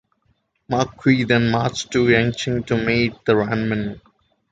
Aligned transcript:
Ma 0.67 0.83
Qiu 0.95 1.27
then 1.27 1.51
marched 1.51 1.91
to 1.91 2.05
Yecheng 2.07 2.65
to 2.65 2.75
meet 2.75 3.13
with 3.13 3.37
Ran 3.37 3.69
Min. 3.69 4.01